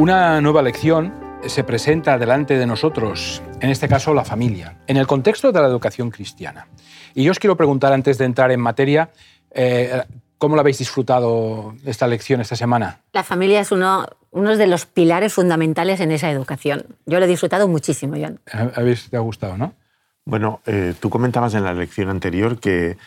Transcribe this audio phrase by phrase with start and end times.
[0.00, 1.12] Una nueva lección
[1.46, 5.66] se presenta delante de nosotros, en este caso la familia, en el contexto de la
[5.66, 6.68] educación cristiana.
[7.14, 9.10] Y yo os quiero preguntar antes de entrar en materia,
[9.50, 10.02] eh,
[10.38, 13.02] ¿cómo lo habéis disfrutado esta lección esta semana?
[13.12, 16.86] La familia es uno, uno de los pilares fundamentales en esa educación.
[17.04, 18.40] Yo lo he disfrutado muchísimo, John.
[18.74, 19.74] ¿Habéis, te ha gustado, no?
[20.24, 22.98] Bueno, eh, tú comentabas en la lección anterior que,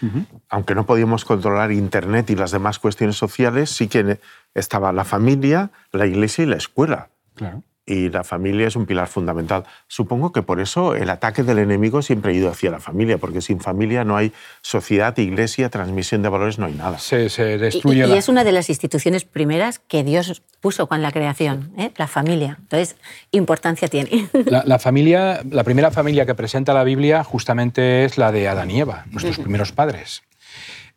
[0.50, 4.20] aunque no podíamos controlar Internet y las demás cuestiones sociales, sí que
[4.54, 7.10] estaba la familia, la iglesia y la escuela.
[7.36, 9.66] Claro y la familia es un pilar fundamental.
[9.88, 13.42] Supongo que por eso el ataque del enemigo siempre ha ido hacia la familia, porque
[13.42, 14.32] sin familia no hay
[14.62, 17.00] sociedad, iglesia, transmisión de valores, no hay nada.
[17.00, 18.08] Se, se destruye.
[18.08, 21.92] Y, y, es una de las instituciones primeras que Dios puso con la creación, ¿eh?
[21.98, 22.58] la familia.
[22.62, 22.96] Entonces,
[23.32, 24.30] importancia tiene.
[24.46, 28.70] La, la, familia, la primera familia que presenta la Biblia justamente es la de Adán
[28.70, 30.24] y Eva, nuestros primeros padres.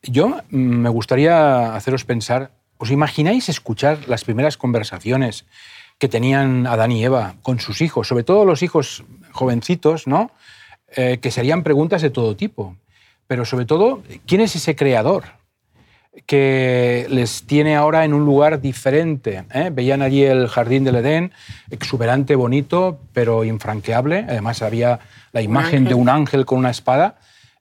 [0.03, 5.47] Yo mm, me gustaría haceros pensar, ¿os imagináis escuchar las primeras conversaciones?
[5.99, 10.31] Que tenían Adán y Eva con sus hijos, sobre todo los hijos jovencitos, ¿no?
[10.95, 12.77] Eh, que serían preguntas de todo tipo.
[13.27, 15.25] Pero sobre todo, ¿quién es ese creador
[16.27, 19.45] que les tiene ahora en un lugar diferente?
[19.53, 19.71] ¿eh?
[19.73, 21.33] Veían allí el jardín del Edén,
[21.71, 24.27] exuberante, bonito, pero infranqueable.
[24.29, 25.01] Además había
[25.33, 27.17] la imagen de un ángel con una espada.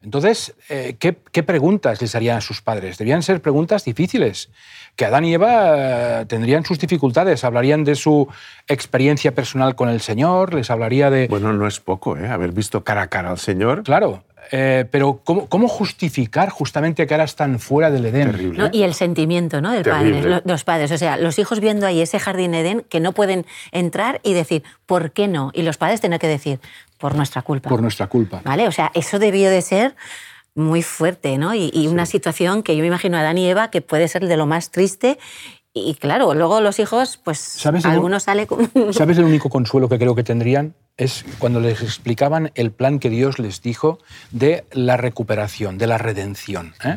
[0.05, 2.97] Entonces, eh, ¿qué, ¿qué, preguntas les harían a sus padres?
[2.97, 4.49] Debían ser preguntas difíciles
[4.95, 8.27] que Adán y Eva eh, tendrían sus dificultades, hablarían de su
[8.67, 11.27] experiencia personal con el Señor, les hablaría de...
[11.27, 12.27] Bueno, no es poco, ¿eh?
[12.27, 13.83] Haber visto cara a cara al Señor.
[13.83, 18.55] Claro, eh, pero ¿cómo, ¿cómo, justificar justamente que ahora están fuera del Edén?
[18.55, 18.69] ¿No?
[18.71, 19.71] Y el sentimiento ¿no?
[19.71, 20.91] del padre, los padres.
[20.91, 24.63] O sea, los hijos viendo ahí ese jardín Edén que no pueden entrar y decir,
[24.85, 25.51] ¿por qué no?
[25.53, 26.59] Y los padres tienen que decir,
[26.97, 27.69] por nuestra culpa.
[27.69, 28.41] Por nuestra culpa.
[28.43, 28.67] ¿Vale?
[28.67, 29.95] O sea, eso debió de ser
[30.53, 31.53] muy fuerte, ¿no?
[31.53, 34.27] Y, y una situación que yo me imagino a Adán y Eva que puede ser
[34.27, 35.17] de lo más triste.
[35.77, 38.71] Y claro, luego los hijos, pues ¿Sabes algunos sale con...
[38.93, 40.73] ¿Sabes el único consuelo que creo que tendrían?
[40.95, 43.99] Es cuando les explicaban el plan que Dios les dijo
[44.31, 46.73] de la recuperación, de la redención.
[46.81, 46.95] ¿eh?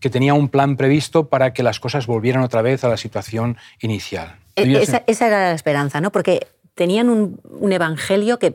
[0.00, 3.58] Que tenía un plan previsto para que las cosas volvieran otra vez a la situación
[3.82, 4.36] inicial.
[4.56, 6.10] E, esa, esa, era la esperanza, ¿no?
[6.10, 6.46] Porque
[6.76, 8.54] tenían un, un evangelio que,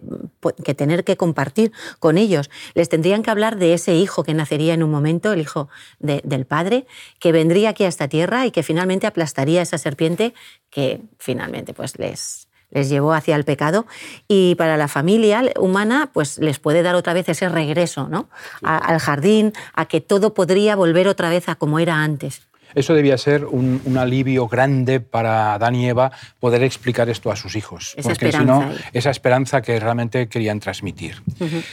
[0.64, 2.50] que, tener que compartir con ellos.
[2.76, 5.68] Les tendrían que hablar de ese hijo que nacería en un momento, el hijo
[6.00, 6.86] de, del Padre,
[7.20, 10.34] que vendría aquí a esta tierra y que finalmente aplastaría a esa serpiente
[10.70, 13.88] que finalmente pues, les, les llevó hacia el pecado
[14.28, 18.30] y para la familia humana pues les puede dar otra vez ese regreso ¿no?
[18.62, 22.51] A, al jardín, a que todo podría volver otra vez a como era antes.
[22.76, 27.36] Eso debía ser un, un, alivio grande para Adán y Eva poder explicar esto a
[27.36, 31.22] sus hijos, esa porque si no, esa esperanza que realmente querían transmitir.
[31.40, 31.64] Uh -huh.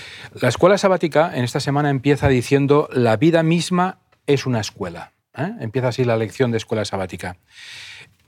[0.41, 5.12] La escuela sabática en esta semana empieza diciendo la vida misma es una escuela.
[5.36, 5.53] ¿eh?
[5.60, 7.36] Empieza así la lección de escuela sabática.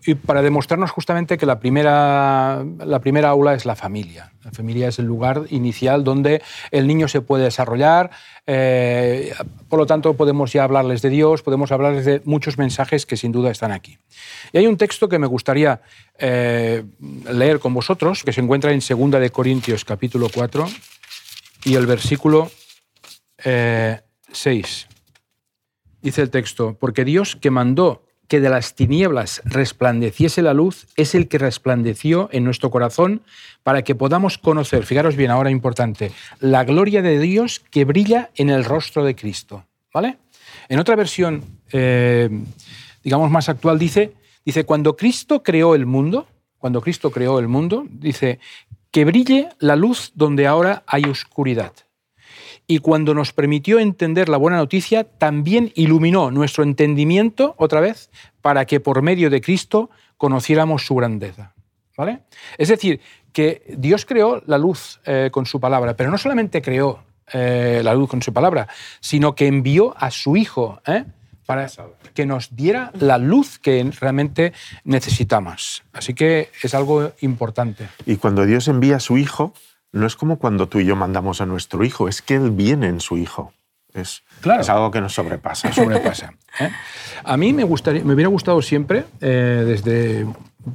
[0.06, 4.32] Y para demostrarnos justamente que la primera, la primera aula es la familia.
[4.42, 8.10] La familia es el lugar inicial donde el niño se puede desarrollar.
[8.46, 9.34] Eh,
[9.68, 13.30] por lo tanto, podemos ya hablarles de Dios, podemos hablarles de muchos mensajes que sin
[13.30, 13.98] duda están aquí.
[14.52, 15.82] Y hay un texto que me gustaría
[16.18, 16.82] eh,
[17.30, 20.66] leer con vosotros, que se encuentra en 2 de Corintios capítulo 4
[21.64, 22.50] y el versículo
[23.44, 24.00] eh,
[24.32, 24.88] 6.
[26.00, 31.16] Dice el texto, porque Dios que mandó que de las tinieblas resplandeciese la luz es
[31.16, 33.22] el que resplandeció en nuestro corazón
[33.64, 38.48] para que podamos conocer, fijaros bien, ahora importante, la gloria de Dios que brilla en
[38.48, 39.64] el rostro de Cristo.
[39.92, 40.18] ¿Vale?
[40.68, 42.30] En otra versión, eh,
[43.02, 44.12] digamos más actual, dice,
[44.44, 46.28] dice, cuando Cristo creó el mundo,
[46.58, 48.38] cuando Cristo creó el mundo, dice,
[48.92, 51.72] que brille la luz donde ahora hay oscuridad
[52.70, 58.10] y cuando nos permitió entender la buena noticia, también iluminó nuestro entendimiento otra vez
[58.42, 61.52] para que por medio de Cristo conociéramos su grandeza.
[61.96, 62.20] ¿Vale?
[62.58, 63.00] Es decir,
[63.32, 67.02] que Dios creó la luz eh, con su palabra, pero no solamente creó
[67.32, 68.68] eh, la luz con su palabra,
[69.00, 71.06] sino que envió a su Hijo ¿eh?
[71.46, 71.66] para
[72.14, 74.52] que nos diera la luz que realmente
[74.84, 75.82] necesitamos.
[75.92, 77.88] Así que es algo importante.
[78.06, 79.54] Y cuando Dios envía a su Hijo,
[79.92, 82.88] no es como cuando tú y yo mandamos a nuestro hijo, es que él viene
[82.88, 83.52] en su hijo.
[83.92, 84.60] Es, claro.
[84.60, 85.72] es algo que nos sobrepasa.
[85.72, 86.70] sobrepasa ¿eh?
[87.24, 90.26] A mí me, gustaría, me hubiera gustado siempre, eh, desde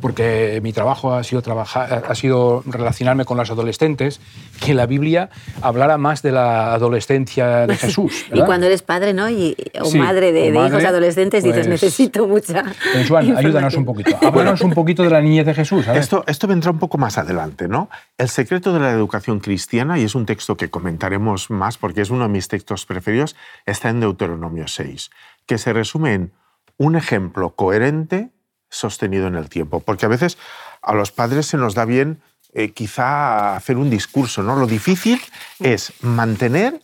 [0.02, 4.20] porque mi trabajo ha sido, trabajar, ha sido relacionarme con las adolescentes,
[4.64, 5.30] que la Biblia
[5.62, 8.26] hablara más de la adolescencia de Jesús.
[8.30, 8.44] ¿verdad?
[8.44, 9.30] Y cuando eres padre ¿no?
[9.30, 12.64] y, o sí, madre de, o madre, de hijos adolescentes, pues, dices, necesito mucha.
[13.08, 14.18] Juan, ayúdanos un poquito.
[14.22, 15.88] Háblanos un poquito de la niñez de Jesús.
[15.88, 17.68] Esto, esto vendrá un poco más adelante.
[17.68, 17.90] ¿no?
[18.18, 22.10] El secreto de la educación cristiana, y es un texto que comentaremos más porque es
[22.10, 23.36] uno de mis textos preferidos,
[23.66, 25.12] está en Deuteronomio 6,
[25.46, 26.34] que se resume en
[26.78, 28.32] un ejemplo coherente
[28.70, 29.80] sostenido en el tiempo.
[29.80, 30.38] Porque a veces
[30.82, 32.22] a los padres se nos da bien
[32.54, 34.56] eh, quizá hacer un discurso, ¿no?
[34.56, 35.22] Lo difícil
[35.60, 36.80] es mantener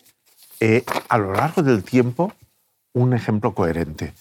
[0.60, 2.34] eh, a lo largo del tiempo
[2.94, 4.14] un ejemplo coherente.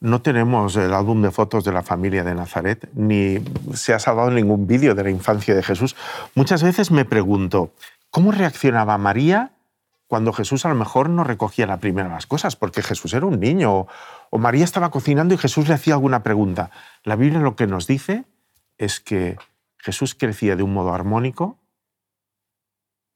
[0.00, 3.38] No tenemos el álbum de fotos de la familia de Nazaret, ni
[3.74, 5.94] se ha salvado ningún vídeo de la infancia de Jesús.
[6.34, 7.72] Muchas veces me pregunto,
[8.10, 9.52] ¿cómo reaccionaba María
[10.12, 12.54] cuando Jesús a lo mejor no recogía la primera las cosas?
[12.54, 13.86] Porque Jesús era un niño,
[14.28, 16.70] o María estaba cocinando y Jesús le hacía alguna pregunta.
[17.02, 18.26] La Biblia lo que nos dice
[18.76, 19.38] es que
[19.78, 21.58] Jesús crecía de un modo armónico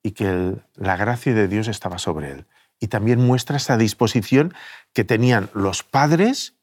[0.02, 2.46] y que la gracia de Dios estaba sobre él.
[2.81, 4.54] Y también muestra esa disposición
[4.94, 6.54] que tenían los padres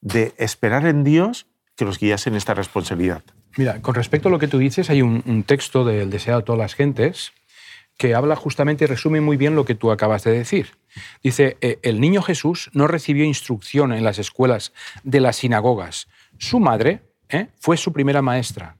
[0.00, 3.24] de esperar en Dios que los guiase en esta responsabilidad.
[3.58, 6.60] Mira, con respecto a lo que tú dices, hay un, texto del Deseado de todas
[6.60, 7.34] las gentes
[7.96, 10.76] que habla justamente y resume muy bien lo que tú acabas de decir.
[11.22, 14.72] Dice, eh, el niño Jesús no recibió instrucción en las escuelas
[15.02, 16.08] de las sinagogas.
[16.38, 18.76] Su madre eh, fue su primera maestra.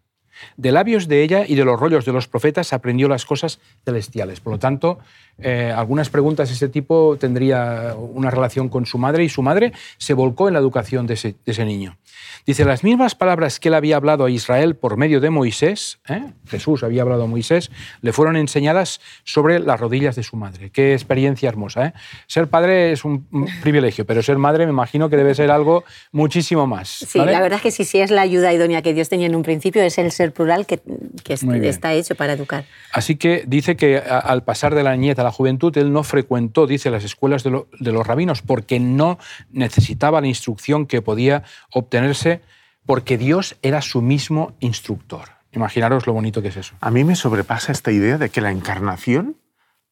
[0.57, 4.41] De labios de ella y de los rollos de los profetas aprendió las cosas celestiales.
[4.41, 4.99] Por lo tanto,
[5.39, 9.73] eh, algunas preguntas de ese tipo tendría una relación con su madre y su madre
[9.99, 11.99] se volcó en la educación de ese, niño.
[12.47, 16.23] Dice, las mismas palabras que él había hablado a Israel por medio de Moisés, ¿eh?
[16.47, 20.71] Jesús había hablado a Moisés, le fueron enseñadas sobre las rodillas de su madre.
[20.71, 21.87] Qué experiencia hermosa.
[21.87, 21.93] ¿eh?
[22.27, 23.27] Ser padre es un
[23.63, 26.89] privilegio, pero ser madre me imagino que debe ser algo muchísimo más.
[26.89, 29.35] Sí, la verdad es que sí, sí es la ayuda idónea que Dios tenía en
[29.35, 30.81] un principio, es el ser plural que,
[31.25, 32.65] está hecho para educar.
[32.93, 36.91] Así que dice que al pasar de la nieta la juventud, él no frecuentó, dice,
[36.91, 39.19] las escuelas de, los rabinos porque no
[39.51, 41.43] necesitaba la instrucción que podía
[41.73, 42.41] obtenerse
[42.85, 45.29] porque Dios era su mismo instructor.
[45.53, 46.75] Imaginaros lo bonito que es eso.
[46.81, 49.37] A mí me sobrepasa esta idea de que la encarnación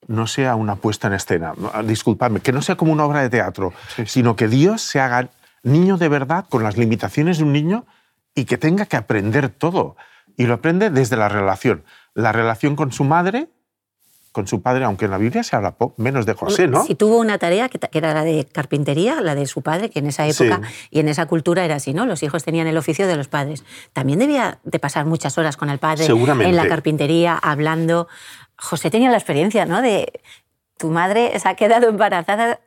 [0.07, 1.55] no sea una puesta en escena.
[1.85, 3.73] Disculpadme, que no sea como una obra de teatro,
[4.07, 5.31] sino que Dios se haga
[5.63, 7.87] niño de verdad con las limitaciones de un niño
[8.35, 9.97] y que tenga que aprender todo.
[10.37, 11.85] Y lo aprende desde la relación.
[12.15, 13.49] La relación con su madre,
[14.35, 16.85] con su padre, aunque en la Biblia se habla menos de José, ¿no?
[16.85, 20.07] Si tuvo una tarea que, era la de carpintería, la de su padre, que en
[20.07, 20.61] esa época
[20.91, 22.05] y en esa cultura era así, ¿no?
[22.05, 23.65] Los hijos tenían el oficio de los padres.
[23.93, 28.09] También debía de pasar muchas horas con el padre en la carpintería, hablando.
[28.57, 29.81] José tenía la experiencia, ¿no?
[29.83, 30.21] De
[30.79, 32.59] tu madre se ha quedado embarazada,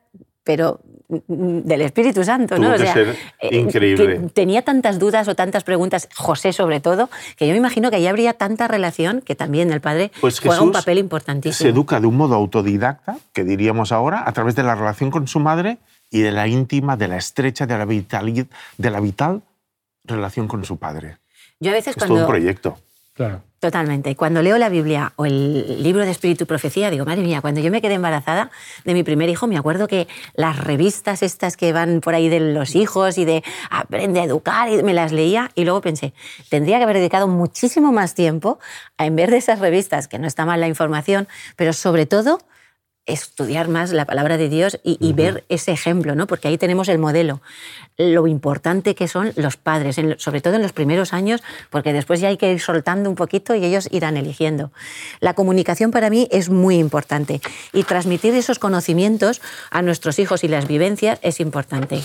[0.47, 0.79] pero
[1.27, 2.73] del Espíritu Santo, ¿no?
[2.73, 4.29] O sea, ser eh, increíble.
[4.33, 8.07] tenía tantas dudas o tantas preguntas, José sobre todo, que yo me imagino que ahí
[8.07, 11.65] habría tanta relación que también el padre pues juega un papel importantísimo.
[11.65, 15.27] Se educa de un modo autodidacta, que diríamos ahora, a través de la relación con
[15.27, 15.79] su madre
[16.09, 18.47] y de la íntima, de la estrecha, de la vital,
[18.77, 19.41] de la vital
[20.05, 21.17] relación con su padre.
[21.59, 22.77] Yo a veces es todo un proyecto.
[23.17, 23.41] Claro.
[23.59, 24.15] Totalmente.
[24.15, 27.59] Cuando leo la Biblia o el libro de Espíritu y Profecía, digo, madre mía, cuando
[27.59, 28.51] yo me quedé embarazada
[28.85, 32.39] de mi primer hijo, me acuerdo que las revistas estas que van por ahí de
[32.39, 36.13] los hijos y de aprende a educar, y me las leía y luego pensé,
[36.49, 38.59] tendría que haber dedicado muchísimo más tiempo
[38.99, 42.37] a en ver de esas revistas, que no está mal la información, pero sobre todo
[43.07, 46.27] estudiar más la palabra de Dios y, ver ese ejemplo, ¿no?
[46.27, 47.41] porque ahí tenemos el modelo.
[47.97, 52.27] Lo importante que son los padres, sobre todo en los primeros años, porque después ya
[52.27, 54.71] hay que ir soltando un poquito y ellos irán eligiendo.
[55.19, 57.41] La comunicación para mí es muy importante
[57.73, 62.01] y transmitir esos conocimientos a nuestros hijos y las vivencias es importante.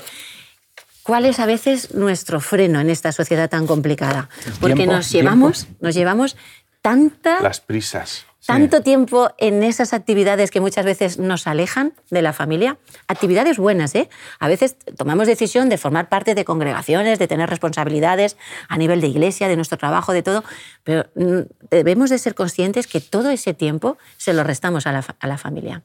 [1.03, 4.29] ¿Cuál es a veces nuestro freno en esta sociedad tan complicada?
[4.61, 6.37] Porque nos llevamos, nos llevamos
[6.81, 7.41] tanta...
[7.41, 12.79] Las prisas tanto tiempo en esas actividades que muchas veces nos alejan de la familia.
[13.07, 14.09] Actividades buenas, ¿eh?
[14.41, 18.37] A veces tomamos decisión de formar parte de congregaciones, de tener responsabilidades
[18.69, 20.45] a nivel de iglesia, de nuestro trabajo, de todo,
[20.83, 25.39] pero mm, debemos de ser conscientes que todo ese tiempo se lo restamos a la,
[25.39, 25.83] familia.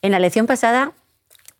[0.00, 0.92] En la lección pasada,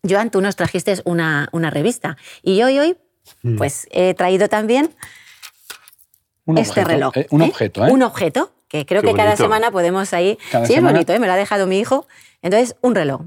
[0.08, 2.96] Joan, tú nos trajiste una, revista y hoy, hoy,
[3.42, 3.56] mm.
[3.56, 4.90] pues he traído también
[6.56, 7.16] este reloj.
[7.16, 7.92] Eh, un objeto, ¿eh?
[7.92, 10.36] Un objeto que creo que cada semana podemos ahí...
[10.66, 11.20] sí, es bonito, ¿eh?
[11.20, 12.08] me lo ha dejado mi hijo.
[12.42, 13.20] Entonces, un reloj.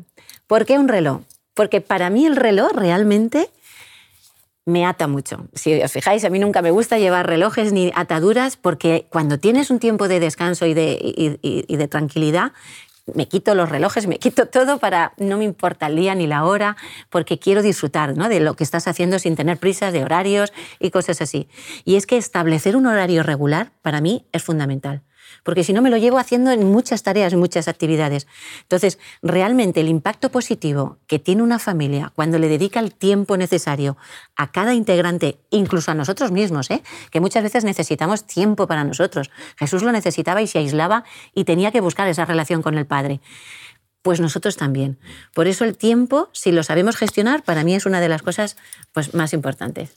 [0.46, 1.22] ¿Por qué un reloj?
[1.54, 3.50] Porque para mí el reloj realmente
[4.66, 5.48] me ata mucho.
[5.54, 9.70] Si os fijáis, a mí nunca me gusta llevar relojes ni ataduras porque cuando tienes
[9.70, 11.00] un tiempo de descanso y de,
[11.42, 12.52] y de tranquilidad,
[13.14, 16.44] me quito los relojes, me quito todo para no me importa el día ni la
[16.44, 16.76] hora,
[17.10, 18.28] porque quiero disfrutar ¿no?
[18.28, 21.48] de lo que estás haciendo sin tener prisas de horarios y cosas así.
[21.86, 25.04] Y es que establecer un horario regular para mí es fundamental
[25.44, 28.28] porque si no me lo llevo haciendo en muchas tareas, muchas actividades.
[28.64, 33.98] Entonces, realmente el impacto positivo que tiene una familia cuando le dedica el tiempo necesario
[34.36, 36.84] a cada integrante, incluso a nosotros mismos, ¿eh?
[37.12, 39.32] que muchas veces necesitamos tiempo para nosotros.
[39.58, 41.04] Jesús lo necesitaba y se aislaba
[41.34, 43.22] y tenía que buscar esa relación con el Padre
[44.08, 44.98] pues nosotros también.
[45.34, 48.56] Por eso el tiempo, si lo sabemos gestionar, para mí es una de las cosas
[48.94, 49.92] pues, más importantes.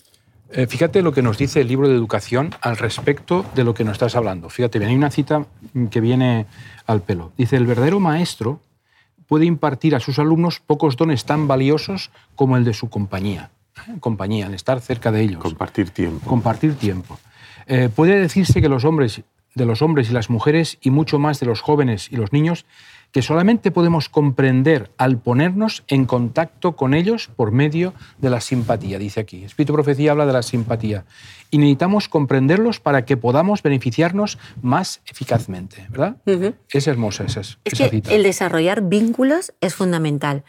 [0.52, 3.84] Eh, fíjate lo que nos dice el libro de educación al respecto de lo que
[3.84, 4.48] nos estás hablando.
[4.48, 5.46] Fíjate bien, hay una cita
[5.90, 6.46] que viene
[6.86, 7.32] al pelo.
[7.36, 8.60] Dice, el verdadero maestro
[9.28, 13.50] puede impartir a sus alumnos pocos dones tan valiosos como el de su compañía.
[13.86, 13.92] ¿eh?
[14.00, 15.40] Compañía, el estar cerca de ellos.
[15.40, 16.28] Compartir tiempo.
[16.28, 17.20] Compartir tiempo.
[17.66, 19.22] Eh, puede decirse que los hombres,
[19.54, 22.66] de los hombres y las mujeres, y mucho más de los jóvenes y los niños,
[23.12, 28.98] que solamente podemos comprender al ponernos en contacto con ellos por medio de la simpatía,
[28.98, 29.44] dice aquí.
[29.44, 31.04] Espíritu Profecía habla de la simpatía.
[31.52, 36.16] Y necesitamos comprenderlos para que podamos beneficiarnos más eficazmente, ¿verdad?
[36.70, 40.44] Es hermosa esa, es que El desarrollar vínculos es fundamental.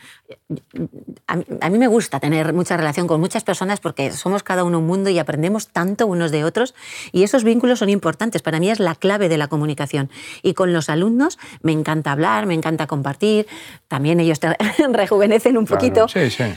[1.27, 4.86] A mí, me gusta tener mucha relación con muchas personas porque somos cada uno un
[4.86, 6.75] mundo y aprendemos tanto unos de otros
[7.12, 8.44] y esos vínculos son importantes.
[8.44, 10.12] Para mí es la clave de la comunicación.
[10.44, 13.48] Y con los alumnos me encanta hablar, me encanta compartir,
[13.88, 14.53] también ellos te
[14.91, 16.08] rejuvenecen un poquito.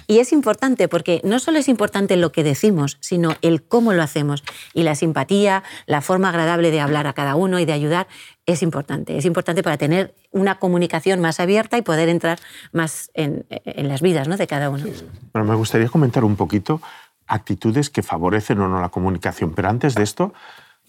[0.08, 4.02] Y es importante porque no solo es importante lo que decimos, sino el cómo lo
[4.02, 4.42] hacemos.
[4.72, 8.08] Y la simpatía, la forma agradable de hablar a cada uno y de ayudar
[8.44, 9.16] es importante.
[9.16, 12.40] Es importante para tener una comunicación más abierta y poder entrar
[12.72, 14.36] más en, las vidas ¿no?
[14.36, 14.84] de cada uno.
[15.32, 16.80] Bueno, me gustaría comentar un poquito
[17.28, 19.54] actitudes que favorecen o no la comunicación.
[19.54, 20.34] Pero antes de esto,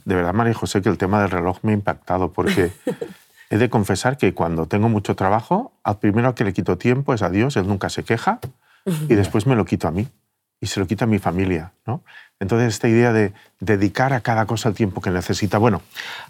[0.03, 2.71] de verdad, María José, que el tema del reloj me ha impactado porque
[3.55, 7.21] He de confesar que cuando tengo mucho trabajo, al primero que le quito tiempo es
[7.21, 8.41] a Dios, Él nunca se queja,
[8.85, 10.09] y después me lo quito a mí,
[10.59, 11.71] y se lo quita a mi familia.
[11.87, 12.03] ¿no?
[12.41, 15.57] Entonces, esta idea de dedicar a cada cosa el tiempo que necesita.
[15.57, 15.81] Bueno,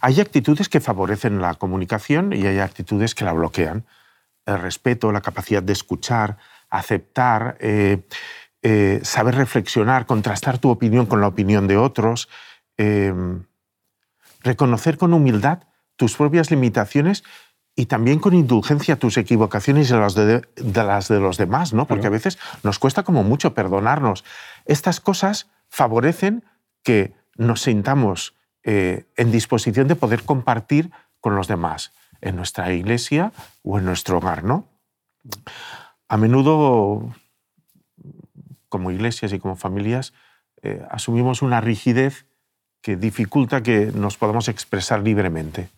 [0.01, 3.86] hay actitudes que favorecen la comunicación y hay actitudes que la bloquean.
[4.46, 6.38] El respeto, la capacidad de escuchar,
[6.70, 8.03] aceptar, eh,
[8.62, 12.29] eh, saber reflexionar, contrastar tu opinión con la opinión de otros,
[12.77, 13.12] eh,
[14.44, 15.63] reconocer con humildad
[15.96, 17.24] tus propias limitaciones
[17.75, 21.86] y también con indulgencia tus equivocaciones y las de, las de los demás, ¿no?
[21.88, 24.24] Porque a veces nos cuesta como mucho perdonarnos.
[24.66, 26.46] Estas cosas favorecen
[26.84, 28.34] que nos sintamos
[28.64, 34.18] eh, en disposición de poder compartir con los demás en nuestra iglesia o en nuestro
[34.18, 34.68] hogar, ¿no?
[36.08, 37.14] A menudo,
[38.70, 40.14] como iglesias y como familias,
[40.62, 42.25] eh, asumimos una rigidez
[42.82, 45.70] que dificulta que nos podamos expresar libremente.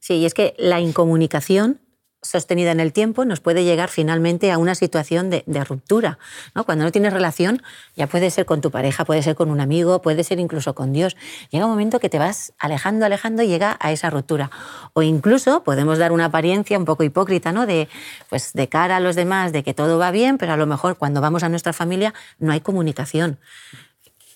[0.00, 1.80] Sí, y es que la incomunicación
[2.22, 6.18] sostenida en el tiempo nos puede llegar finalmente a una situación de, ruptura.
[6.54, 6.64] ¿no?
[6.64, 7.62] Cuando no tienes relación,
[7.96, 10.92] ya puede ser con tu pareja, puede ser con un amigo, puede ser incluso con
[10.92, 11.16] Dios.
[11.50, 14.50] Llega un momento que te vas alejando, alejando y llega a esa ruptura.
[14.92, 17.66] O incluso podemos dar una apariencia un poco hipócrita, ¿no?
[17.66, 17.88] De,
[18.28, 20.98] pues, de cara a los demás, de que todo va bien, pero a lo mejor
[20.98, 23.38] cuando vamos a nuestra familia no hay comunicación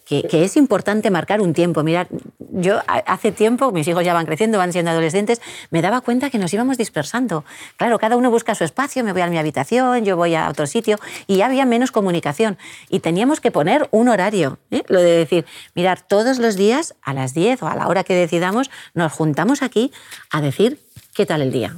[0.04, 1.82] que, es importante marcar un tiempo.
[1.82, 2.06] Mira,
[2.38, 6.38] yo hace tiempo, mis hijos ya van creciendo, van siendo adolescentes, me daba cuenta que
[6.38, 7.44] nos íbamos dispersando.
[7.76, 10.66] Claro, cada uno busca su espacio, me voy a mi habitación, yo voy a otro
[10.66, 12.58] sitio, y ya había menos comunicación.
[12.88, 14.82] Y teníamos que poner un horario, ¿eh?
[14.88, 18.14] lo de decir, mirar, todos los días a las 10 o a la hora que
[18.14, 19.92] decidamos, nos juntamos aquí
[20.30, 20.80] a decir
[21.14, 21.76] qué tal el día,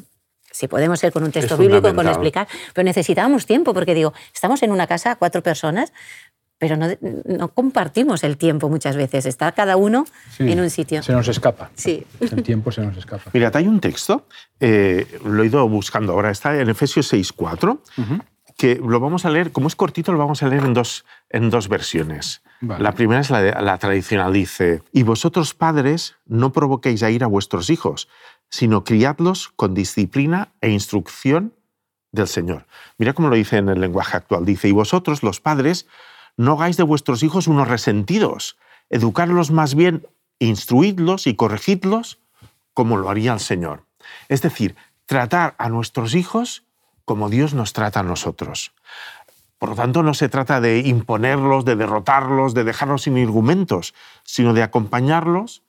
[0.57, 4.63] si podemos ser con un texto bíblico, con explicar, pero necesitábamos tiempo, porque digo, estamos
[4.63, 5.93] en una casa, cuatro personas,
[6.59, 9.27] pero no, compartimos el tiempo muchas veces.
[9.27, 10.07] Está cada uno
[10.39, 11.03] en un sitio.
[11.03, 11.71] Se nos escapa.
[11.75, 12.07] Sí.
[12.21, 13.31] El tiempo se nos escapa.
[13.33, 14.27] Mira, hay un texto,
[14.61, 17.79] eh, lo he ido buscando ahora, está en Efesios 6.4,
[18.57, 21.51] que lo vamos a leer, como es cortito, lo vamos a leer en dos, en
[21.51, 22.43] dos versiones.
[22.63, 27.27] La primera es la, la tradicional, dice, y vosotros padres no provoquéis a ir a
[27.27, 28.09] vuestros hijos,
[28.49, 31.53] sino criadlos con disciplina e instrucción
[32.13, 32.67] del Señor.
[32.97, 34.47] Mira cómo lo dice en el lenguaje actual.
[34.47, 35.87] Dice, y vosotros los padres
[36.37, 38.57] no hagáis de vuestros hijos unos resentidos,
[38.91, 40.07] educarlos más bien,
[40.39, 42.21] instruidlos y corregidlos
[42.75, 43.85] como lo haría el Señor.
[44.29, 44.77] Es decir,
[45.07, 46.65] tratar a nuestros hijos
[47.05, 48.73] como Dios nos trata a nosotros.
[49.59, 54.53] Por lo tanto, no se trata de imponerlos, de derrotarlos, de dejarlos sin argumentos, sino
[54.53, 55.63] de acompañarlos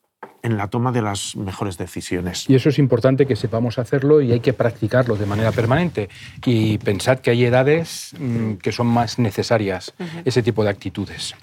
[0.43, 2.49] en la toma de las mejores decisiones.
[2.49, 6.09] Y eso es importante que sepamos hacerlo y hay que practicarlo de manera permanente.
[6.45, 9.93] Y pensad que hay edades mm, que son más necesarias
[10.25, 11.35] ese tipo de actitudes.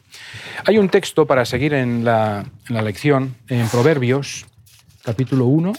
[0.66, 4.46] Hay un texto para seguir en la, lección, en Proverbios,
[5.02, 5.72] capítulo 1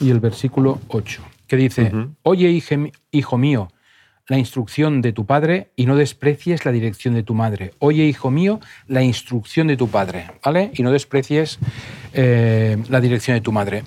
[0.00, 2.62] y el versículo 8, que dice, Oye,
[3.10, 3.68] hijo mío,
[4.28, 7.72] la instrucción de tu padre y no desprecies la dirección de tu madre.
[7.78, 10.70] Oye, hijo mío, la instrucción de tu padre, ¿vale?
[10.74, 11.58] Y no desprecies
[12.12, 13.84] eh, la dirección de tu madre.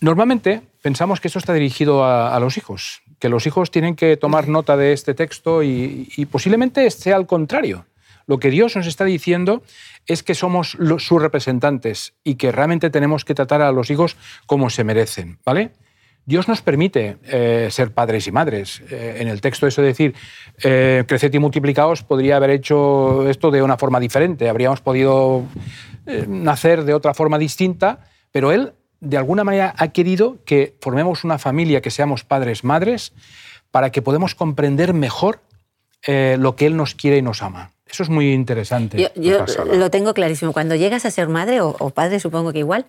[0.00, 4.46] Normalmente pensamos que esto está dirigido a, los hijos, que los hijos tienen que tomar
[4.46, 7.86] nota de este texto y, posiblemente sea al contrario.
[8.26, 9.62] Lo que Dios nos está diciendo
[10.06, 14.68] es que somos sus representantes y que realmente tenemos que tratar a los hijos como
[14.68, 15.72] se merecen, ¿vale?
[16.26, 18.82] Dios nos permite eh, ser padres y madres.
[18.90, 20.14] Eh, en el texto eso de decir,
[20.62, 24.48] eh, creced y multiplicaos, podría haber hecho esto de una forma diferente.
[24.48, 25.44] Habríamos podido
[26.28, 28.00] nacer de otra forma distinta,
[28.32, 33.12] pero Él de alguna manera ha querido que formemos una familia, que seamos padres, madres,
[33.70, 35.40] para que podamos comprender mejor
[36.06, 37.72] lo que Él nos quiere y nos ama.
[37.88, 39.12] Eso es muy interesante.
[39.16, 40.52] Yo, lo tengo clarísimo.
[40.52, 42.86] Cuando llegas a ser madre o, o padre, supongo que igual,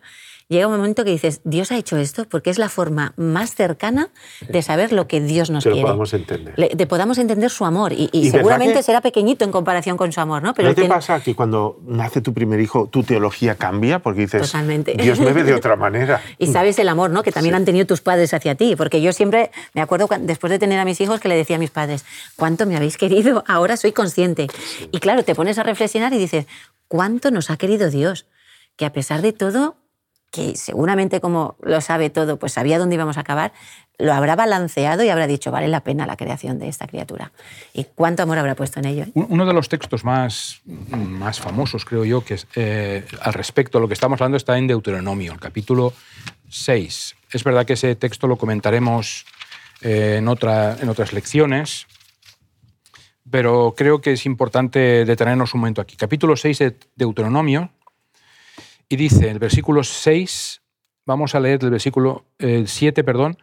[0.49, 4.09] llega un momento que dices, Dios ha hecho esto porque es la forma más cercana
[4.47, 5.81] de saber lo que Dios nos quiere.
[5.81, 6.55] podamos entender.
[6.55, 7.93] de podamos entender su amor.
[7.93, 10.53] Y, seguramente será pequeñito en comparación con su amor, ¿no?
[10.53, 13.99] Pero ¿No te pasa que cuando nace tu primer hijo, tu teología cambia?
[13.99, 14.53] Porque dices,
[14.97, 16.21] Dios me ve de otra manera.
[16.37, 17.23] y sabes el amor, ¿no?
[17.23, 18.75] Que también han tenido tus padres hacia ti.
[18.75, 21.59] Porque yo siempre me acuerdo, después de tener a mis hijos, que le decía a
[21.59, 23.43] mis padres, ¿cuánto me habéis querido?
[23.47, 24.47] Ahora soy consciente.
[24.91, 26.47] Y claro, te pones a reflexionar y dices,
[26.87, 28.27] ¿cuánto nos ha querido Dios?
[28.75, 29.75] Que a pesar de todo,
[30.31, 33.53] que seguramente como lo sabe todo, pues sabía dónde íbamos a acabar,
[33.97, 37.31] lo habrá balanceado y habrá dicho, vale la pena la creación de esta criatura.
[37.73, 39.05] ¿Y cuánto amor habrá puesto en ello?
[39.13, 43.95] Uno de los textos más, más famosos, creo yo, que eh, al respecto, lo que
[43.95, 45.93] estamos hablando está en Deuteronomio, el capítulo
[46.49, 47.15] 6.
[47.31, 49.25] Es verdad que ese texto lo comentaremos
[49.81, 51.87] eh, en, otra, en otras lecciones,
[53.29, 55.95] pero creo que es importante detenernos un momento aquí.
[55.95, 57.71] Capítulo 6 de Deuteronomio,
[58.89, 60.61] y dice, el versículo 6,
[61.05, 63.37] vamos a leer el versículo 7, perdón,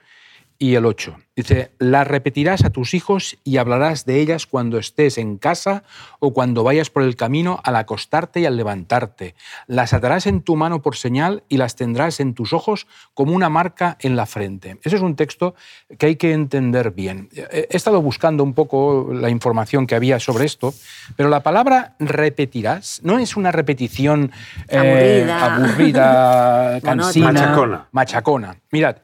[0.58, 1.16] y el 8.
[1.36, 5.82] Dice, las repetirás a tus hijos y hablarás de ellas cuando estés en casa
[6.20, 9.34] o cuando vayas por el camino al acostarte y al levantarte.
[9.66, 13.48] Las atarás en tu mano por señal y las tendrás en tus ojos como una
[13.48, 14.78] marca en la frente.
[14.84, 15.56] Ese es un texto
[15.98, 17.28] que hay que entender bien.
[17.34, 20.72] He estado buscando un poco la información que había sobre esto,
[21.16, 24.30] pero la palabra repetirás no es una repetición
[24.68, 27.88] eh, aburrida, cansina, machacona.
[27.90, 28.56] machacona.
[28.70, 28.98] Mirad,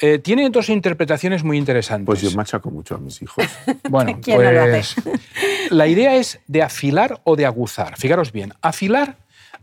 [0.00, 2.06] eh, tiene dos interpretaciones muy interesantes.
[2.06, 3.44] Pues yo machaco mucho a mis hijos.
[3.90, 4.96] Bueno, pues
[5.70, 7.96] la idea es de afilar o de aguzar.
[7.96, 9.16] Fijaros bien, afilar,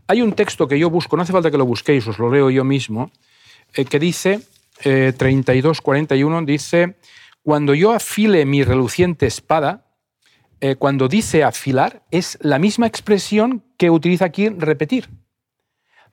[0.08, 2.50] hay un texto que yo busco, no hace falta que lo busquéis, os lo leo
[2.50, 3.10] yo mismo,
[3.74, 4.40] eh, que dice,
[4.84, 6.96] eh, 32-41, dice,
[7.42, 9.86] cuando yo afile mi reluciente espada,
[10.60, 15.08] eh, cuando dice afilar, es la misma expresión que utiliza aquí repetir.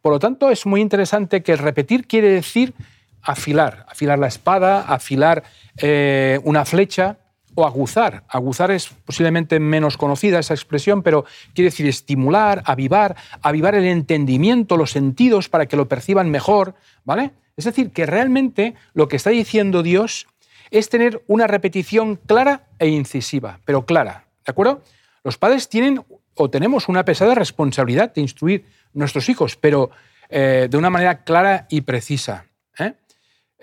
[0.02, 2.74] Por lo tanto, es muy interesante que repetir quiere decir
[3.24, 5.44] afilar, afilar la espada, afilar
[5.78, 7.18] eh, una flecha
[7.56, 8.24] o aguzar.
[8.28, 14.78] Aguzar es posiblemente menos conocida esa expresión, pero quiere decir estimular, avivar, avivar el entendimiento,
[14.78, 17.32] los sentidos para que lo perciban mejor, ¿vale?
[17.56, 20.28] Es decir, que realmente lo que está diciendo Dios
[20.72, 24.82] es tener una repetición clara e incisiva, pero clara, ¿de acuerdo?
[25.24, 26.04] Los padres tienen
[26.36, 29.92] o tenemos una pesada responsabilidad de instruir nuestros hijos, pero
[30.30, 32.48] eh, de una manera clara y precisa.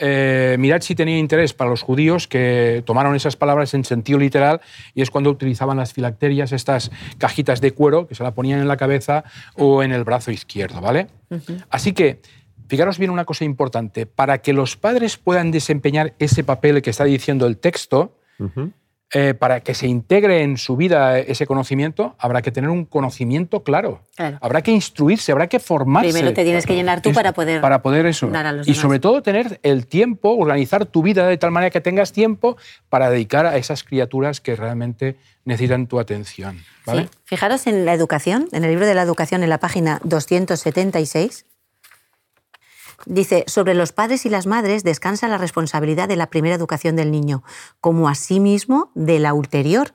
[0.01, 0.57] ¿Eh?
[0.59, 4.61] mirad si tenía interés para los judíos que tomaron esas palabras en sentido literal
[4.95, 8.69] y es cuando utilizaban las filacterias, estas cajitas de cuero que se la ponían en
[8.69, 11.09] la cabeza o en el brazo izquierdo, ¿vale?
[11.69, 12.21] Así que,
[12.69, 17.05] fijaros bien una cosa importante, para que los padres puedan desempeñar ese papel que está
[17.05, 18.17] diciendo el texto,
[19.13, 23.65] eh, para que se integre en su vida ese conocimiento, habrá que tener un conocimiento
[23.65, 24.03] claro.
[24.41, 26.13] Habrá que instruirse, habrá que formarse.
[26.13, 28.29] Primero te tienes que llenar tú para poder, para poder eso.
[28.29, 31.71] Dar a los y sobre todo tener el tiempo, organizar tu vida de tal manera
[31.71, 32.57] que tengas tiempo
[32.89, 36.61] para dedicar a esas criaturas que realmente necesitan tu atención.
[36.87, 37.09] ¿vale?
[37.25, 41.47] Fijaros en la educación, en el libro de la educación, en la página 276,
[43.07, 47.11] Dice, sobre los padres y las madres descansa la responsabilidad de la primera educación del
[47.11, 47.43] niño,
[47.81, 49.95] como asimismo de la ulterior.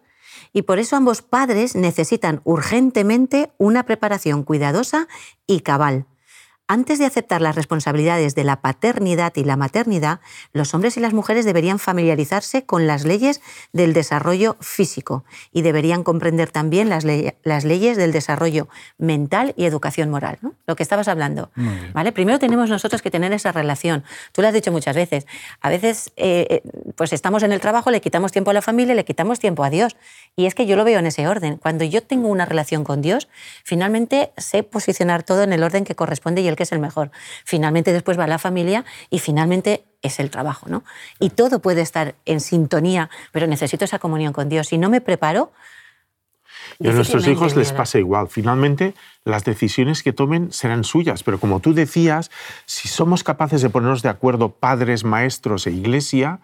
[0.53, 5.07] Y por eso ambos padres necesitan urgentemente una preparación cuidadosa
[5.47, 6.05] y cabal.
[6.67, 10.19] Antes de aceptar las responsabilidades de la paternidad y la maternidad,
[10.51, 13.39] los hombres y las mujeres deberían familiarizarse con las leyes
[13.71, 20.39] del desarrollo físico y deberían comprender también las, leyes del desarrollo mental y educación moral.
[20.65, 21.51] Lo que estabas hablando.
[21.93, 22.12] ¿vale?
[22.12, 24.04] Primero tenemos nosotros que tener esa relación.
[24.32, 25.28] Tú lo has dicho muchas veces.
[25.62, 26.63] A veces eh, eh,
[26.95, 29.69] pues estamos en el trabajo, le quitamos tiempo a la familia, le quitamos tiempo a
[29.69, 29.95] Dios.
[30.36, 31.58] Y es que yo lo veo en ese orden.
[31.58, 33.28] Cuando yo tengo una relación con Dios,
[33.63, 37.11] finalmente sé posicionar todo en el orden que corresponde y el que es el mejor.
[37.43, 40.83] Finalmente después va la familia y finalmente es el trabajo, ¿no?
[41.19, 44.67] Y todo puede estar en sintonía, pero necesito esa comunión con Dios.
[44.67, 45.51] Si no me preparo...
[46.79, 48.27] Y a nuestros hijos les pasa igual.
[48.27, 52.31] Finalmente, las decisiones que tomen serán suyas, pero como tú decías,
[52.65, 56.39] si somos capaces de ponernos de acuerdo padres, maestros e iglesia,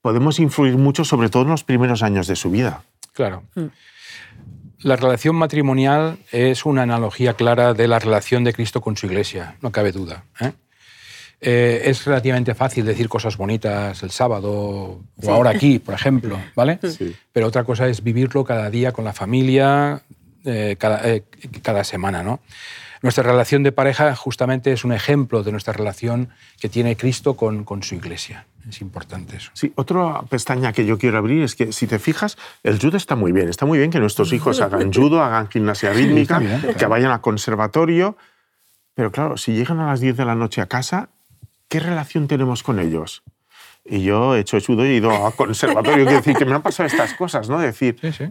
[0.00, 2.84] podemos influir mucho, sobre todo en los primeros años de su vida.
[3.12, 3.42] Claro.
[3.54, 3.66] Mm.
[4.82, 9.56] La relación matrimonial es una analogía clara de la relación de Cristo con su iglesia,
[9.60, 10.24] no cabe duda.
[10.40, 10.52] ¿eh?
[11.42, 16.78] Eh, es relativamente fácil decir cosas bonitas el sábado o ahora aquí, por ejemplo, ¿vale?
[16.82, 17.16] Sí.
[17.32, 20.02] Pero otra cosa es vivirlo cada día con la familia,
[20.44, 21.24] eh, cada, eh,
[21.62, 22.40] cada semana, ¿no?
[23.02, 26.28] Nuestra relación de pareja justamente es un ejemplo de nuestra relación
[26.60, 28.46] que tiene Cristo con, con su iglesia.
[28.68, 29.50] Es importante eso.
[29.54, 33.16] Sí, otra pestaña que yo quiero abrir es que si te fijas, el judo está
[33.16, 33.48] muy bien.
[33.48, 37.22] Está muy bien que nuestros hijos hagan judo, hagan gimnasia rítmica, bien, que vayan al
[37.22, 38.18] conservatorio.
[38.94, 41.08] Pero claro, si llegan a las 10 de la noche a casa,
[41.68, 43.22] ¿qué relación tenemos con ellos?
[43.84, 46.04] Y yo he hecho judo y he ido al conservatorio.
[46.04, 47.58] Quiero decir que me han pasado estas cosas, ¿no?
[47.58, 48.24] Decir, Sí, sí.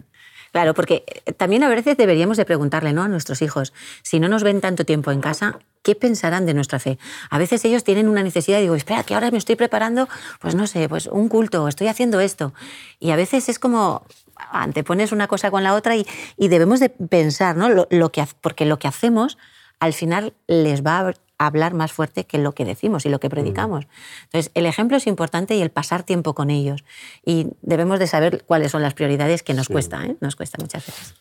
[0.52, 3.02] Claro, porque eh, también a veces deberíamos de preguntarle ¿no?
[3.02, 6.78] a nuestros hijos, si no nos ven tanto tiempo en casa, ¿qué pensarán de nuestra
[6.78, 6.98] fe?
[7.30, 10.08] A veces ellos tienen una necesidad y digo, espera, que ahora me estoy preparando,
[10.40, 12.52] pues no sé, pues un culto, estoy haciendo esto.
[12.98, 14.04] Y a veces es como,
[14.50, 17.68] antepones una cosa con la otra y, y debemos de pensar, ¿no?
[17.68, 19.38] Lo, lo que, porque lo que hacemos
[19.78, 21.14] al final les va a
[21.46, 23.86] hablar más fuerte que lo que decimos y lo que predicamos.
[24.24, 26.84] Entonces, el ejemplo es importante y el pasar tiempo con ellos.
[27.24, 29.72] Y debemos de saber cuáles son las prioridades que nos Sí.
[29.72, 30.16] cuesta, ¿eh?
[30.20, 31.14] Nos cuesta muchas veces.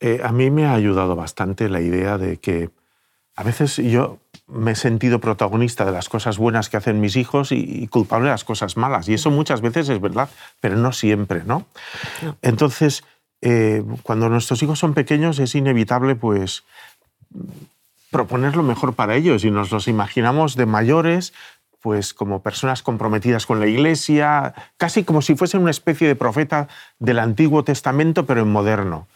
[0.00, 2.70] Eh, a mí me ha ayudado bastante la idea de que
[3.36, 7.52] a veces yo me he sentido protagonista de las cosas buenas que hacen mis hijos
[7.52, 9.08] y, culpable de las cosas malas.
[9.08, 11.66] Y eso muchas veces es verdad, pero no siempre, ¿no?
[12.22, 12.36] No.
[12.40, 13.04] Entonces,
[13.42, 16.64] eh, cuando nuestros hijos son pequeños es inevitable, pues,
[18.10, 21.32] proponer lo mejor para ellos y nos los imaginamos de mayores,
[21.80, 26.68] pues como personas comprometidas con la Iglesia, casi como si fuesen una especie de profeta
[26.98, 29.06] del Antiguo Testamento, pero en moderno.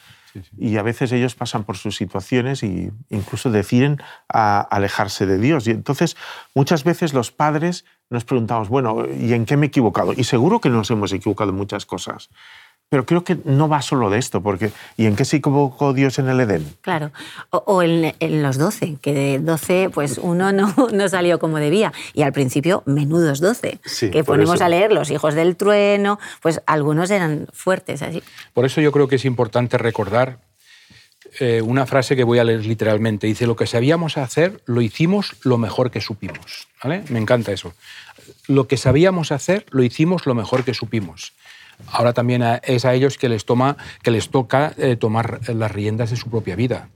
[0.56, 4.00] Y a veces ellos pasan por sus situaciones e incluso deciden
[4.32, 5.66] a alejarse de Dios.
[5.66, 6.16] Y entonces
[6.54, 10.12] muchas veces los padres nos preguntamos, bueno, ¿y en qué me he equivocado?
[10.16, 12.30] Y seguro que nos hemos equivocado en muchas cosas.
[12.88, 16.18] Pero creo que no va solo de esto, porque ¿y en qué se equivocó Dios
[16.18, 16.66] en el Edén?
[16.82, 17.10] Claro.
[17.48, 21.56] O, o en, en los 12, que de 12 pues uno no, no salió como
[21.58, 21.92] debía.
[22.12, 24.64] Y al principio, menudos 12, Sí, que ponemos eso.
[24.64, 28.02] a leer Los hijos del trueno, pues algunos eran fuertes.
[28.02, 28.22] Así.
[28.52, 30.38] Por eso yo creo que es importante recordar
[31.40, 33.26] eh, una frase que voy a leer literalmente.
[33.26, 36.68] Dice, lo que sabíamos hacer, lo hicimos lo mejor que supimos.
[36.84, 37.04] ¿Vale?
[37.08, 37.72] Me encanta eso.
[38.48, 41.32] Lo que sabíamos hacer, lo hicimos lo mejor que supimos.
[41.90, 45.70] Ahora también a- es a ellos que les, toma, que les toca eh, tomar las
[45.70, 46.88] riendas de su propia vida.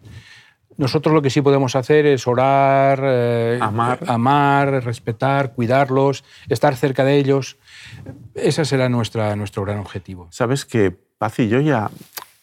[0.78, 3.98] Nosotros lo que sí podemos hacer es orar, eh, Amar.
[4.06, 7.56] amar, respetar, cuidarlos, estar cerca de ellos.
[8.34, 10.28] Ese será nuestra, nuestro gran objetivo.
[10.30, 11.90] Sabes que Paz y yo ya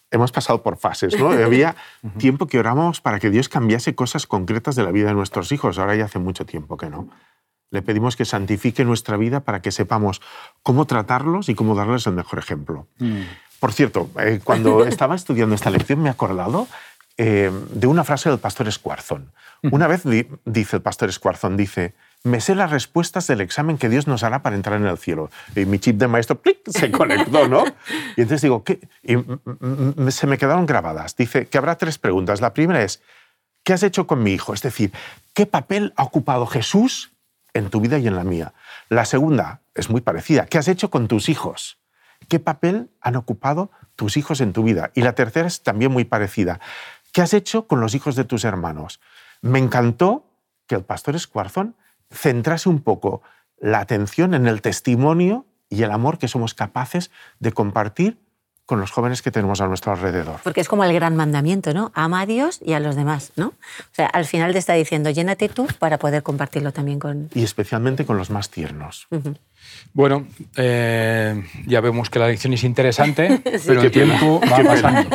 [0.10, 1.30] hemos pasado por fases, ¿no?
[1.46, 1.76] Había
[2.18, 5.78] tiempo que orábamos para que Dios cambiase cosas concretas de la vida de nuestros hijos.
[5.78, 7.10] Ahora ya hace mucho tiempo que no.
[7.74, 10.22] Le pedimos que santifique nuestra vida para que sepamos
[10.62, 12.88] cómo tratarlos y cómo darles el mejor ejemplo.
[13.60, 16.68] Por cierto, eh, cuando estaba estudiando esta lección me he acordado
[17.18, 19.32] eh, de una frase del pastor Escuarzón.
[19.72, 23.88] Una vez di- dice el pastor Escuarzón, dice, me sé las respuestas del examen que
[23.90, 25.32] Dios nos hará para entrar en el cielo.
[25.56, 26.60] Y mi chip de maestro ¡plic!
[26.70, 27.64] se conectó, ¿no?
[28.18, 28.82] Y entonces digo, ¿qué?
[29.02, 31.16] Y mm, mm, mm, se me quedaron grabadas.
[31.16, 32.42] Dice que habrá tres preguntas.
[32.42, 33.02] La primera es,
[33.64, 34.54] ¿qué has hecho con mi hijo?
[34.54, 34.92] Es decir,
[35.34, 37.13] ¿qué papel ha ocupado Jesús
[37.54, 38.54] en tu vida y en la mía?
[38.90, 40.46] La segunda es muy parecida.
[40.46, 41.80] ¿Qué has hecho con tus hijos?
[42.28, 44.92] ¿Qué papel han ocupado tus hijos en tu vida?
[44.94, 46.60] Y la tercera es también muy parecida.
[47.12, 49.00] ¿Qué has hecho con los hijos de tus hermanos?
[49.42, 50.26] Me encantó
[50.68, 51.76] que el pastor Escuarzón
[52.10, 53.22] centrase un poco
[53.60, 58.23] la atención en el testimonio y el amor que somos capaces de compartir
[58.66, 60.40] con los jóvenes que tenemos a nuestro alrededor.
[60.44, 61.92] Porque es como el gran mandamiento, ¿no?
[61.96, 63.48] Ama a Dios y a los demás, ¿no?
[63.48, 63.54] O
[63.96, 67.30] sea, al final te está diciendo, llénate tú para poder compartirlo también con...
[67.36, 69.08] Y especialmente con los más tiernos.
[69.94, 75.10] Bueno, eh, ya vemos que la lección es interesante, pero el pena, tiempo va pasando.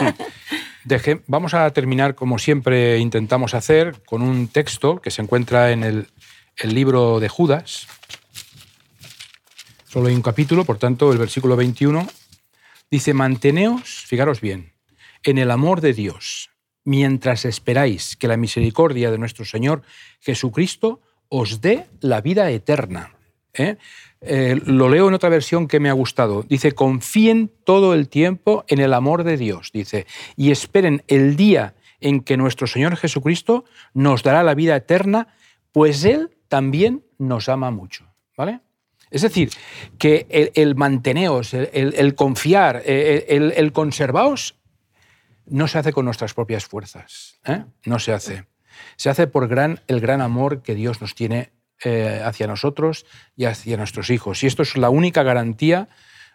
[0.84, 5.84] Deje- vamos a terminar, como siempre intentamos hacer, con un texto que se encuentra en
[5.84, 6.08] el,
[6.56, 7.87] el libro de Judas.
[9.88, 12.06] Solo hay un capítulo, por tanto, el versículo 21
[12.90, 14.72] dice, manteneos, fijaros bien,
[15.22, 16.51] en el amor de Dios,
[16.85, 19.83] mientras esperáis que la misericordia de nuestro Señor
[20.20, 23.14] Jesucristo os dé la vida eterna.
[23.55, 23.77] ¿eh?
[24.20, 26.42] Eh, lo leo en otra versión que me ha gustado.
[26.42, 31.74] Dice, confíen todo el tiempo en el amor de Dios, dice, y esperen el día
[32.01, 35.29] en que nuestro Señor Jesucristo nos dará la vida eterna,
[35.72, 38.07] pues Él también nos ama mucho.
[38.37, 38.61] ¿Vale?
[39.10, 39.50] Es decir,
[39.98, 44.56] que el, el manteneos, el, confiar, el, el- conservaos,
[45.46, 47.38] no se hace con nuestras propias fuerzas.
[47.44, 47.64] ¿eh?
[47.86, 48.44] No se hace.
[48.96, 51.52] Se hace por gran, el gran amor que Dios nos tiene
[51.84, 54.42] eh, hacia nosotros y hacia nuestros hijos.
[54.42, 55.88] Y esto es la única garantía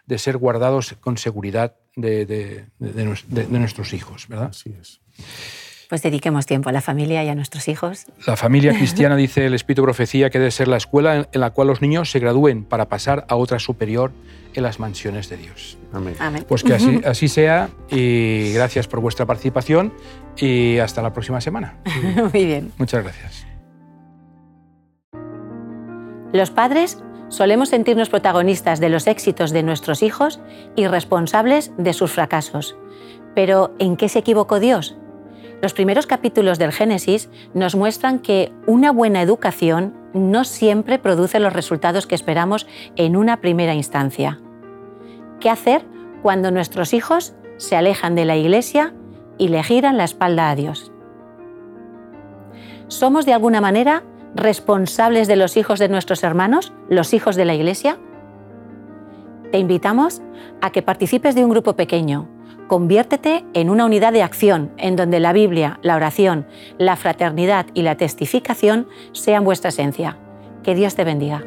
[0.06, 4.48] de ser guardados con seguridad de nuestros hijos, ¿verdad?
[4.50, 5.00] Así es.
[5.94, 8.06] Pues dediquemos tiempo a la familia y a nuestros hijos.
[8.26, 11.68] La familia cristiana, dice el Espíritu Profecía, que debe ser la escuela en la cual
[11.68, 14.10] los niños se gradúen para pasar a otra superior
[14.54, 15.78] en las mansiones de Dios.
[15.92, 16.16] Amén.
[16.18, 16.44] Amén.
[16.48, 19.92] Pues que así, así sea y gracias por vuestra participación
[20.36, 21.78] y hasta la próxima semana.
[22.32, 22.72] Muy bien.
[22.76, 23.46] Muchas gracias.
[26.32, 30.40] Los padres solemos sentirnos protagonistas de los éxitos de nuestros hijos
[30.74, 32.76] y responsables de sus fracasos.
[33.36, 34.96] Pero ¿en qué se equivocó Dios?
[35.64, 41.54] Los primeros capítulos del Génesis nos muestran que una buena educación no siempre produce los
[41.54, 44.42] resultados que esperamos en una primera instancia.
[45.40, 45.86] ¿Qué hacer
[46.20, 48.92] cuando nuestros hijos se alejan de la Iglesia
[49.38, 50.92] y le giran la espalda a Dios?
[52.88, 54.02] ¿Somos de alguna manera
[54.34, 57.96] responsables de los hijos de nuestros hermanos, los hijos de la Iglesia?
[59.50, 60.20] Te invitamos
[60.60, 62.33] a que participes de un grupo pequeño.
[62.74, 66.44] Conviértete en una unidad de acción en donde la Biblia, la oración,
[66.76, 70.18] la fraternidad y la testificación sean vuestra esencia.
[70.64, 71.44] Que Dios te bendiga.